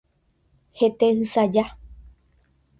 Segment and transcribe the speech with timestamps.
[0.79, 1.65] Hete ysaja.